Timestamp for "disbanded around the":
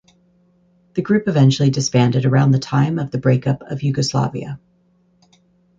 1.69-2.57